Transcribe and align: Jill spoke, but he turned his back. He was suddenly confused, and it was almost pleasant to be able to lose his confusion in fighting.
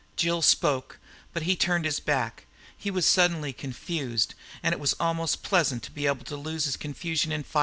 Jill 0.15 0.41
spoke, 0.41 0.97
but 1.31 1.43
he 1.43 1.55
turned 1.55 1.85
his 1.85 1.99
back. 1.99 2.47
He 2.75 2.89
was 2.89 3.05
suddenly 3.05 3.53
confused, 3.53 4.33
and 4.63 4.73
it 4.73 4.79
was 4.79 4.93
almost 4.99 5.43
pleasant 5.43 5.83
to 5.83 5.91
be 5.91 6.07
able 6.07 6.25
to 6.25 6.35
lose 6.37 6.65
his 6.65 6.75
confusion 6.75 7.31
in 7.31 7.43
fighting. 7.43 7.59